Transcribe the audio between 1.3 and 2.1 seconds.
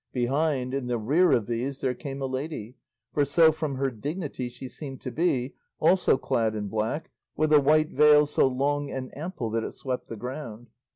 of these, there